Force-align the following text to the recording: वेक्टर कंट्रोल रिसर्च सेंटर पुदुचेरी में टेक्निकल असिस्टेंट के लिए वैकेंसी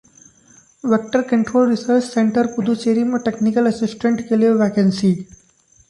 वेक्टर 0.83 1.21
कंट्रोल 1.31 1.69
रिसर्च 1.69 2.03
सेंटर 2.03 2.47
पुदुचेरी 2.55 3.03
में 3.03 3.19
टेक्निकल 3.25 3.67
असिस्टेंट 3.67 4.27
के 4.29 4.35
लिए 4.35 4.49
वैकेंसी 4.61 5.13